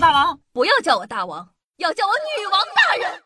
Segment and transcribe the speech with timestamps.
[0.00, 3.22] 大王，不要叫我大王，要叫我女王大人。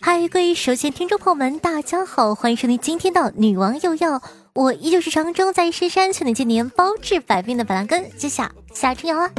[0.00, 4.22] 嗨，各位首先听众朋友们，大家好，欢迎收听今天的女王又要，
[4.54, 9.30] 我依旧是长征在深山求你千年包治百病的板蓝根，接下夏春瑶啊。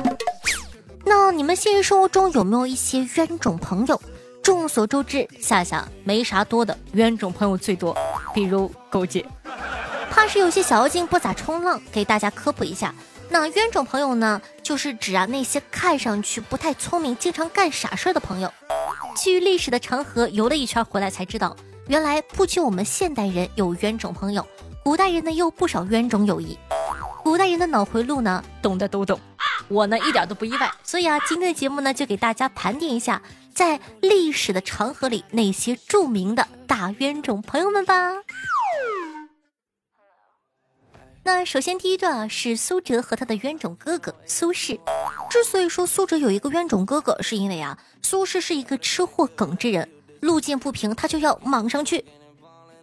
[1.03, 3.99] 那你们现实生活中有没有一些冤种朋友？
[4.43, 7.97] 众所周知，夏夏没啥多的冤种朋友最多，
[8.35, 9.25] 比如狗姐。
[10.17, 12.91] 怕是有些小妖精不咋冲浪，给大家科普一下。
[13.29, 18.51] 那冤种朋友呢，就是指啊那些看上去不太聪明、经常干傻事儿的朋友。
[19.15, 21.55] 去历史的长河游了一圈回来才知道，
[21.87, 24.43] 原来不仅我们现代人有冤种朋友，
[24.83, 26.57] 古代人呢也有不少冤种友谊。
[27.23, 29.19] 古代人的脑回路呢，懂的都懂，
[29.67, 30.71] 我呢一点都不意外。
[30.83, 33.21] 所以啊，今天的节目呢就给大家盘点一下，
[33.53, 38.13] 在历史的长河里那些著名的大冤种朋友们吧。
[41.27, 44.79] 那首先第一段啊，是苏辙和他的冤种哥哥苏轼。
[45.29, 52.05] 之所以说苏辙有一个冤种哥哥，是因为啊，苏轼是一个吃货耿之人，路见不平他就要莽上去。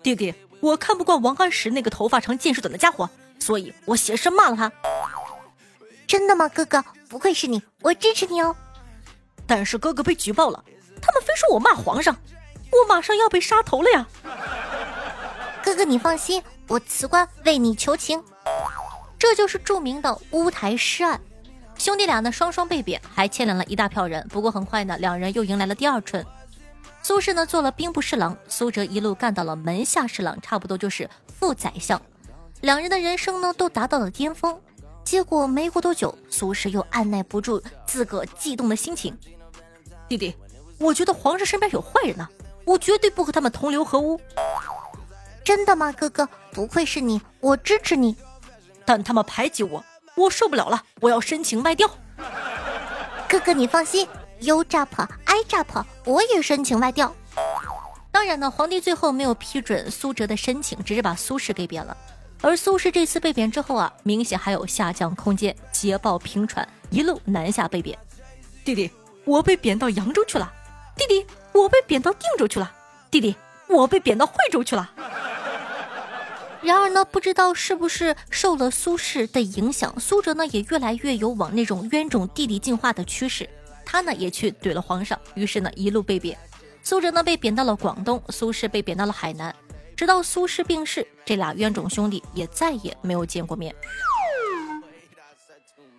[0.02, 4.70] 弟弟，我看不惯王安石那个头发长见识短的家伙，所以我写诗骂了他。
[6.06, 6.84] 真的吗，哥哥？
[7.08, 8.54] 不愧是你，我支持你哦。
[9.46, 10.62] 但是哥哥被举报了，
[11.00, 12.14] 他们非说我骂皇上，
[12.70, 14.06] 我马上要被杀头了呀。
[15.64, 18.22] 哥哥你放心，我辞官为你求情。
[19.24, 21.18] 这就是著名的乌台诗案，
[21.78, 24.28] 兄弟俩呢双双被贬，还牵连了一大票人。
[24.28, 26.22] 不过很快呢，两人又迎来了第二春。
[27.02, 31.08] 苏轼呢做了兵部侍郎，苏辙一路干到了门下侍郎，差不多就是
[31.38, 31.98] 副宰相。
[32.60, 34.60] 两人的人生呢都达到了巅峰。
[35.04, 39.18] 结果没过多久，苏轼又按耐不住自个悸动的心情。
[40.06, 40.36] 弟弟，
[40.78, 42.28] 我觉得皇上身边有坏人呢，
[42.66, 44.20] 我绝对不和他们同流合污。
[45.42, 46.28] 真的吗，哥哥？
[46.52, 48.14] 不愧是你，我支持你。
[48.84, 51.88] 但他们排挤我，我受不了了，我要申请外调。
[53.28, 54.06] 哥哥，你放心
[54.40, 57.14] ，U 炸破，I 炸破，我也申请外调。
[58.12, 61.96] 当然呢，皇帝最后没有批准苏辙的申请，只是把苏轼给贬了。
[62.40, 67.98] 而苏轼这次被贬之后啊，明显还有下降空间，捷报频传，一路南下被贬。
[68.64, 68.90] 弟弟，
[69.24, 70.52] 我被贬到扬州去了。
[70.96, 72.70] 弟弟，我被贬到定州去了。
[73.10, 73.34] 弟弟，
[73.66, 74.90] 我被贬到惠州去了。
[76.64, 83.46] 然而呢，不知道是不是受了苏轼的影响，苏辙呢也越来越有往那种冤种弟弟进化的趋势。
[83.84, 86.38] 他呢也去怼了皇上，于是呢一路被贬。
[86.82, 89.54] 苏辙呢被贬到了广东，苏轼被贬到了海南。
[89.94, 93.74] 直到苏轼病逝，这俩冤种兄弟也再也没有见过面。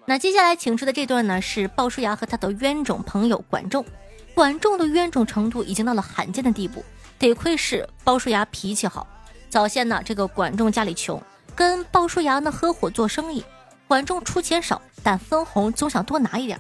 [0.07, 3.85] 那接下来请出的这段呢，是鲍叔牙和他的冤种朋友管仲。
[4.33, 6.83] 管仲的冤种程度已经到了罕见的地步，
[7.19, 9.07] 得亏是鲍叔牙脾气好。
[9.55, 11.17] 早先呢，这个管仲家里穷，
[11.55, 13.41] 跟鲍叔牙呢合伙做生意。
[13.87, 16.59] 管仲出钱少，但分红总想多拿一点。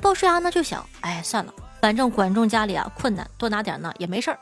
[0.00, 4.38] 鲍叔牙呢就想，哎，算了，反正管仲家里啊困难，多拿点呢也没事儿。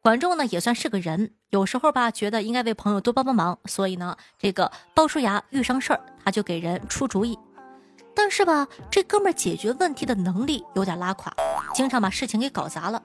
[0.00, 7.38] 管仲呢也算是个人，有时候吧觉得应该为朋友多帮帮忙，所以呢，这个鲍叔牙遇上事儿，他就给人出主意。
[8.16, 11.30] 但是吧，这哥们儿解决问题的能力有点拉垮，
[11.74, 13.02] 经常把事情给搞砸了。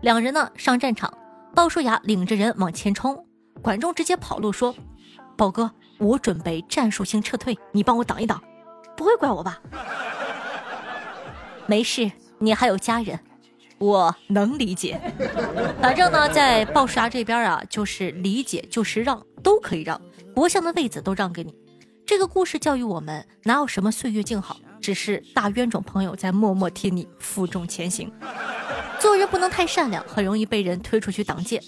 [0.00, 1.16] 两人呢上战场。
[1.54, 3.26] 鲍叔牙领着人往前冲，
[3.60, 4.74] 管仲直接跑路说
[5.36, 8.40] ：“宝哥，我准备战术性撤退，你帮我挡一挡，
[8.96, 9.60] 不会怪我吧
[11.66, 13.18] ？”“没事，你还有家人，
[13.78, 15.00] 我能理解。
[15.80, 20.00] 反正呢，在鲍叔牙这边啊，就是理解就是让，都可以让，
[20.34, 21.52] 国相的位子都让给你。
[22.06, 28.12] 这个故事教育我们，哪有什么岁月静好，只是大冤种朋友在默默替你负重前行。”
[29.00, 31.62] 做人不能太善良，很容易被人推出去挡箭。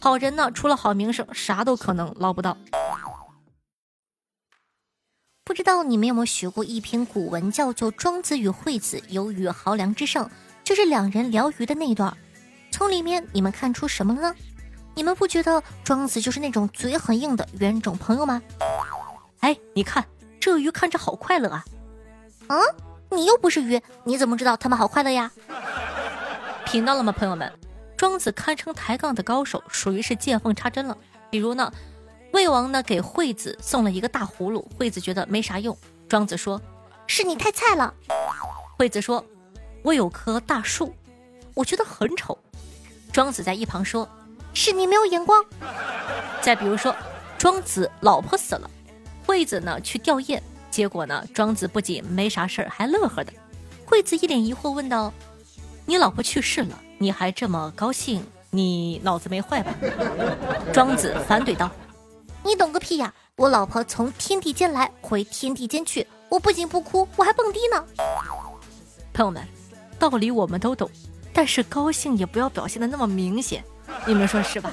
[0.00, 2.56] 好人呢，除了好名声，啥都可能捞不到。
[5.44, 10.24] 不知道你们有没有学过一篇古文，叫做《庄子与惠子游于濠梁之上》，
[10.64, 12.16] 就是两人聊鱼的那一段。
[12.70, 14.34] 从里面你们看出什么了呢？
[14.94, 18.42] 你们不觉得庄子就是那种嘴很硬的冤种朋友吗？
[19.40, 20.04] 哎，你看
[20.40, 21.64] 这鱼看着好快乐啊！
[22.48, 22.56] 啊，
[23.10, 25.30] 你又不是鱼，你怎么知道他们好快乐呀？
[26.76, 27.50] 听到了吗，朋友们？
[27.96, 30.94] 庄子堪称抬杠的高手，属于是见缝插针了。
[31.30, 31.72] 比如呢，
[32.34, 35.74] 魏王呢给惠子送了一个大葫芦，惠子觉得没啥用。
[36.06, 36.60] 庄子说
[37.08, 37.94] ：“是你太菜了。”
[38.76, 39.24] 惠子说
[39.82, 40.94] ：“我有棵大树，
[41.54, 42.36] 我觉得很丑。”
[43.10, 44.06] 庄子在一旁说
[44.52, 45.42] ：“是你没有眼光。”
[46.42, 46.94] 再比如说，
[47.38, 48.70] 庄子老婆死了，
[49.24, 50.38] 惠子呢去吊唁，
[50.70, 53.32] 结果呢，庄子不仅没啥事儿，还乐呵的。
[53.86, 55.10] 惠子一脸疑惑问道。
[55.86, 58.26] 你老婆去世了，你还这么高兴？
[58.50, 59.72] 你脑子没坏吧？
[60.74, 61.70] 庄子反怼道
[62.42, 63.12] ：“你懂个屁呀！
[63.36, 67.84] 我老婆从天地间来，回天地间去，我不仅不哭，我还蹦迪呢。
[69.12, 69.46] 朋友们，
[69.98, 70.90] 道理我们都懂，
[71.32, 73.62] 但是高兴也不要表现的那么明显，
[74.06, 74.72] 你们说是吧？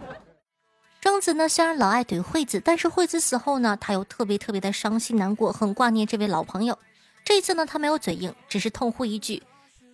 [1.00, 6.76] 庄子呢，虽然老爱怼惠子，但是惠子死后呢，他又特别特别的伤心难过，很挂念这位老朋友。
[7.24, 9.40] 这一次呢，他没有嘴硬，只是痛呼一句：“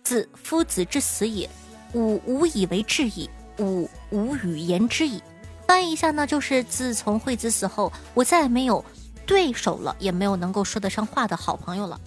[0.03, 1.49] 子夫子之死也，
[1.93, 3.29] 吾无以为治矣，
[3.59, 5.21] 吾无语言之矣。”
[5.67, 8.83] 翻译一下呢，就是自从惠子死后，我再也没有
[9.25, 11.99] 对手了，也没有能够说得上话的好朋友了。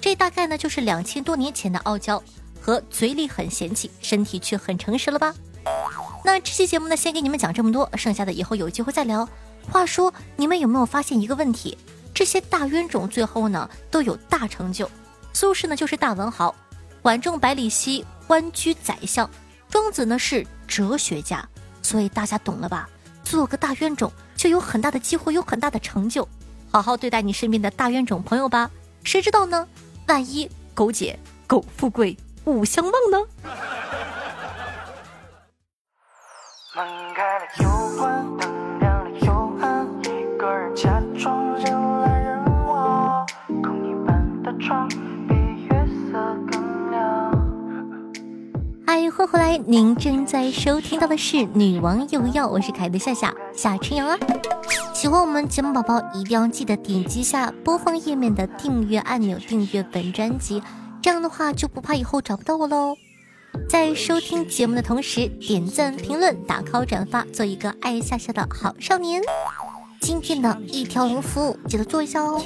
[0.00, 2.22] 这大概呢，就是两千多年前的傲娇
[2.60, 5.34] 和嘴里很嫌弃，身体却很诚实了吧？
[6.24, 9.26] 那这期节目呢，先给你们讲这么多，剩下的以后有机会再聊。
[9.70, 11.78] 话说，你们有没有发现一个问题？
[12.12, 14.90] 这些大冤种最后呢，都有大成就。
[15.32, 16.54] 苏轼呢，就是大文豪；
[17.06, 19.30] 管仲、百里奚官居宰相；
[19.70, 21.48] 庄子呢，是哲学家。
[21.80, 22.88] 所以大家懂了吧？
[23.22, 26.28] 做个大冤种就有很大的机会，有很大的成就。
[26.72, 28.68] 好好对待你身边的大冤种朋友吧。
[29.04, 29.68] 谁知道呢？
[30.08, 31.16] 万一狗姐
[31.46, 33.18] 狗富贵勿相忘呢？
[49.26, 54.16] 欢迎回来，您正在收听到的是《女王又要》，我是凯的夏夏夏春阳啊。
[54.94, 60.62] 喜欢我们节目宝宝一定要记得点击下播放页面的订阅按钮，订阅本专辑，
[61.02, 62.94] 这样的话就不怕以后找不到我喽。
[63.68, 69.20] 在收听节目的同时，点赞、评论、打 call、转发，做一个爱夏夏的好少年。
[70.00, 72.40] 今天的一条龙服务记得做一下哦。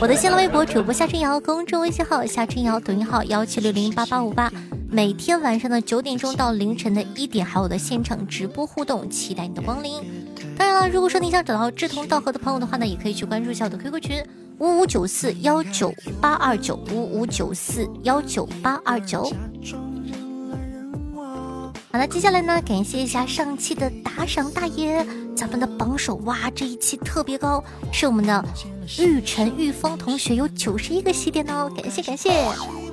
[0.00, 4.50] 我的新浪微博主播夏春瑶，公众微信号夏春瑶，抖音号幺七六零八八五八。
[4.94, 10.00] 每天晚上的九点钟到凌晨的一点，还有我的现场直播互动，期待你的光临。
[10.56, 14.24] 当然了，如果说你想找到志同道合的朋友的话呢，也可以去关注一下我的 QQ 群
[14.58, 19.28] 五五九四幺九八二九五五九四幺九八二九。
[21.90, 25.04] 好了，接下来呢，感谢一下上期的打赏大爷，
[25.36, 28.44] 咱们的榜首哇，这一期特别高，是我们的
[28.98, 32.30] 玉晨玉峰同学有九十一个喜点哦，感谢感谢。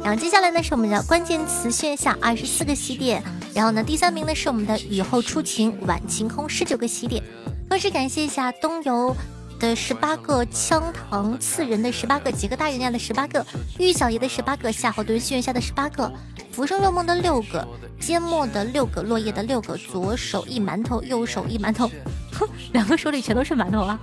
[0.03, 3.23] 然后接下来呢是我们的关键词炫下二十四个喜点，
[3.53, 7.23] 然后呢第三名呢是我们的雨后初晴晚晴空十九个喜点，
[7.69, 9.15] 同时感谢一下东游
[9.59, 13.45] 的十八个，枪膛刺人的十八个，几个大人家的十八个，
[13.79, 16.11] 玉小爷的十八个，夏侯惇炫下的十八个。
[16.51, 17.65] 浮生若梦的六个，
[17.97, 21.89] 缄默的六个，落叶的六个，左手一馒头，右手一馒头，
[22.73, 23.99] 两个手里全都是馒头啊！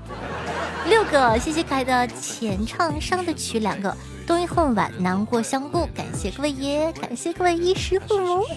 [0.86, 3.94] 六个，谢谢可爱的浅唱伤的曲，两个，
[4.26, 8.44] 冬阴恨晚，难过香菇，感谢各位爷，感谢各位衣食父母。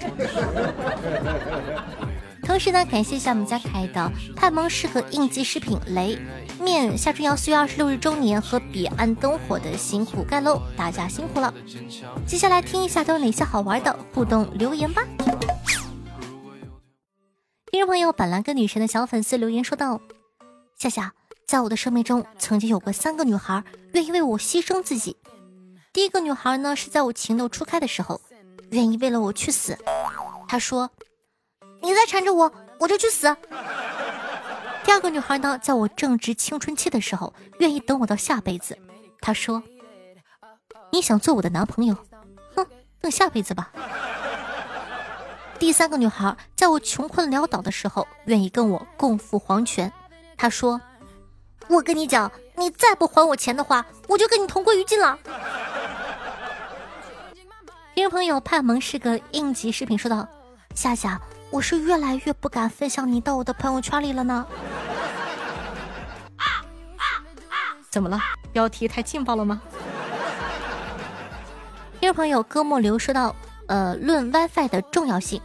[2.43, 6.17] 同时呢，感谢一下我们家可爱的派蒙适合应急食品雷。
[6.59, 11.53] 面夏春瑶四月二十六日周年和彼岸灯火的辛苦盖楼，大家辛苦了。
[12.25, 15.03] 接下来听一下都有哪些好玩的互动留言吧。
[17.81, 19.99] 听众朋友板蓝根女神的小粉丝留言说道
[20.77, 21.11] ：“夏夏，
[21.47, 23.63] 在我的生命中曾经有过三个女孩
[23.93, 25.17] 愿意为我牺牲自己。
[25.91, 28.21] 第一个女孩呢是在我情窦初开的时候，
[28.69, 29.75] 愿意为了我去死。
[30.47, 30.91] 她说：
[31.81, 33.35] 你再缠着我，我就去死。
[34.85, 38.77] ”第二个女孩呢，在我正值青春期的时候，愿意等我到下辈子。
[39.21, 39.63] 她说
[40.93, 41.97] ：“你想做我的男朋友？
[42.55, 42.63] 哼，
[42.99, 43.71] 等下辈子吧。”
[45.61, 49.93] 第三个女孩，在我穷困潦倒的时候，愿意跟我共赴黄泉。
[50.35, 50.81] 她说
[51.69, 55.19] ：“我跟你讲，你再不还我钱的话，我就跟你同归于尽了。
[57.93, 60.27] ”听众朋友，派蒙是个应急视频，说道
[60.73, 64.47] ：“夏夏。”我是越来越不敢分享你到我的朋友圈里了呢。
[67.91, 68.19] 怎么了？
[68.51, 69.61] 标题太劲爆了吗？
[71.99, 73.35] 听众朋友哥莫流说到，
[73.67, 75.39] 呃，论 WiFi 的重要性，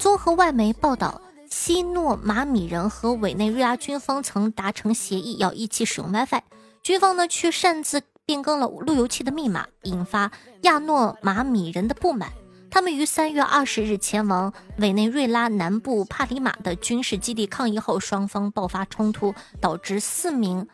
[0.00, 6.40] 综合外媒报道，西诺马米人和委内瑞拉军方曾达成协议，要一起使用 WiFi，
[6.82, 12.32] 军方呢却擅自变更了路由器的密码，引发亚诺马米人的不满。
[12.70, 20.66] 他们于三月二十日前往委内瑞拉南部帕里马的军事基地抗议后，双方爆发冲突，导致四名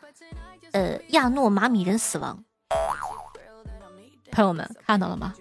[0.70, 2.44] 呃亚诺马米人死亡。
[4.30, 5.34] 朋友们看到了吗？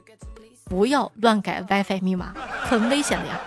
[0.63, 3.39] 不要乱改 WiFi 密码，很危险的呀！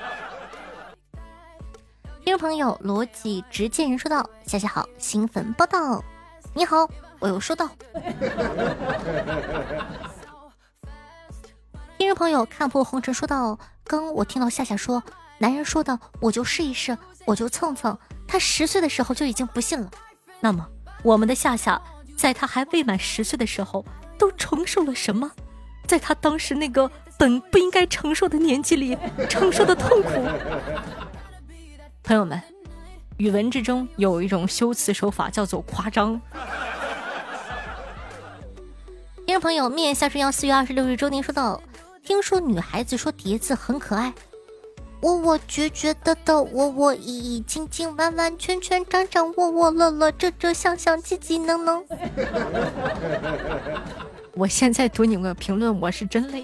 [2.28, 6.04] 听众朋友逻辑直见人说道：“夏夏好，新粉报道，
[6.52, 6.86] 你好，
[7.20, 7.66] 我有收到。
[11.96, 15.02] ”听众朋友看破红尘说道：“刚我听到夏夏说，
[15.38, 19.90] 男人说的我就试一试，我就蹭蹭，他十岁的时候就已经不信了。
[20.38, 20.68] 那么，
[21.02, 21.80] 我们的夏夏
[22.14, 23.82] 在他还未满十岁的时候，
[24.18, 25.30] 都承受了什么？
[25.86, 28.98] 在他当时那个本不应该承受的年纪里，
[29.30, 30.10] 承受的痛苦。
[32.08, 32.40] 朋友们，
[33.18, 36.18] 语文之中有一种修辞手法叫做夸张。
[39.26, 41.60] 听众朋友，面夏春阳四月二十六日周年说道
[42.02, 44.10] ：“听说女孩子说叠字很可爱。”
[45.02, 51.84] 我我觉觉得的，我我已已经经完完全全长长握握乐乐这这想想叽叽能能。
[54.32, 56.40] 我现在读你们的评论，我是真累。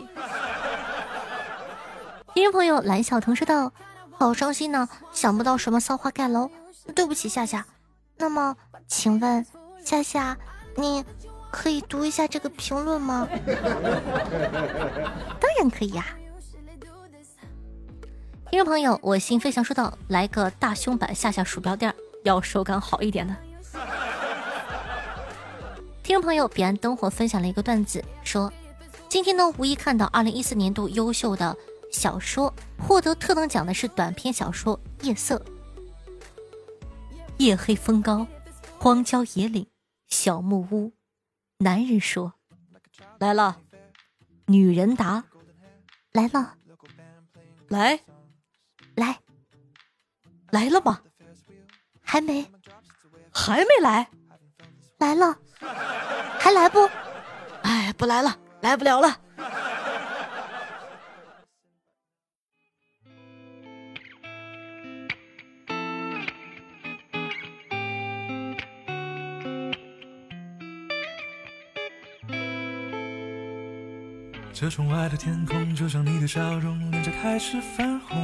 [2.35, 3.73] 听众朋友蓝小腾说道
[4.16, 6.50] ：“好伤心呢，想不到什么骚话盖楼，
[6.94, 7.64] 对不起夏夏。
[8.16, 8.56] 那么，
[8.87, 9.44] 请问
[9.85, 10.37] 夏夏，
[10.76, 11.04] 你
[11.50, 13.28] 可以读一下这个评论吗？
[15.40, 16.06] 当然可以呀。”
[18.50, 21.92] 听众朋友，我心飞翔说道：“来个大胸版下下鼠标垫，
[22.23, 23.35] 要手感好一点的。”
[26.04, 28.52] 听众朋友，彼岸灯火分享了一个段子，说
[29.09, 31.56] ：“今天呢，无意看到二零一四年度优秀的
[31.94, 35.36] 小说获得特等奖的是短篇小说《夜色》。
[37.38, 38.26] 夜黑风高，
[38.80, 39.68] 荒郊野岭，
[40.08, 40.92] 小木屋，
[41.58, 42.34] 男人说：
[43.20, 43.60] 来了，
[44.46, 45.24] 女人答：
[46.12, 46.56] 来了，
[47.68, 48.00] 来。”
[48.96, 49.18] 来，
[50.50, 51.00] 来了吗？
[52.00, 52.44] 还没，
[53.32, 54.08] 还没来，
[54.98, 55.36] 来了，
[56.38, 56.88] 还来不？
[57.62, 59.20] 哎，不来了，来不了了。
[74.64, 78.16] 车窗外的天空，就像你的笑容，脸颊开始泛红。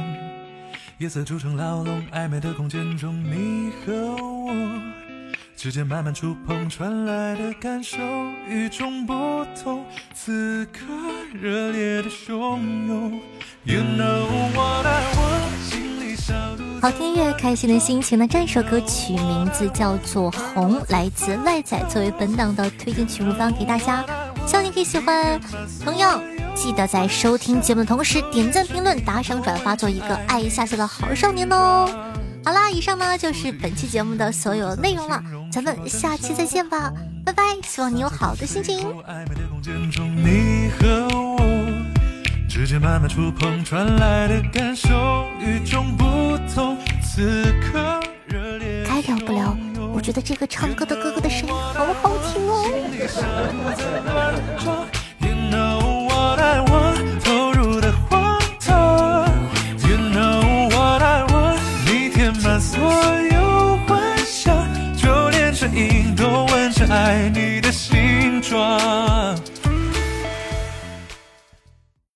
[0.97, 4.51] 夜色筑成牢笼，暧昧的空间中，你和我
[5.55, 7.99] 指尖慢慢触碰，传来的感受
[8.49, 9.85] 与众不同。
[10.15, 10.79] 此刻
[11.31, 12.57] 热烈的汹
[12.87, 13.21] 涌
[13.63, 16.33] ，You know what I want，心里小
[16.81, 18.27] 好听音乐，开心的心情呢？
[18.27, 24.03] 这首歌曲名字叫做《红》，来自外仔，作为本档的推荐曲目发给大家，
[24.47, 25.39] 希望你可以喜欢。
[25.85, 26.19] 同样。
[26.55, 31.89] 记得在收听节目的同时点赞、评论、打赏、转发，做一个爱夏夏的好少年哦！
[32.43, 36.91] 好啦，以上呢就是本期节目的所有内容了，咱们下期再见吧，
[37.25, 37.43] 拜拜！
[37.63, 38.79] 希望你有好的心情。
[38.79, 41.37] 你和我
[42.49, 46.77] 之间慢慢触碰传来的感受与众不同。
[47.03, 49.55] 此刻热烈该聊不聊，
[49.93, 52.65] 我觉得这个唱歌的哥哥的声音好好听哦。